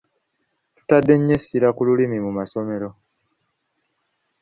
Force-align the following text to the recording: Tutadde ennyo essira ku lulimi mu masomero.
Tutadde 0.75 1.11
ennyo 1.17 1.33
essira 1.37 1.69
ku 1.75 1.81
lulimi 1.87 2.17
mu 2.25 2.31
masomero. 2.37 2.89